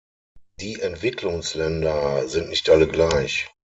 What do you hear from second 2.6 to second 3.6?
alle gleich.